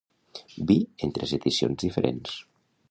[0.71, 0.77] Vi
[1.07, 2.39] en tres edicions diferents.